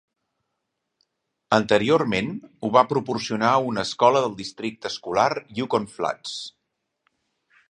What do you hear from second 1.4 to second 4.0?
Anteriorment ho va proporcionar una